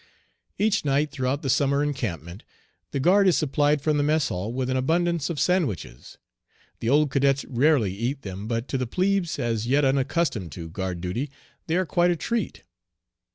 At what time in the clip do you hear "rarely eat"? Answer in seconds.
7.45-8.23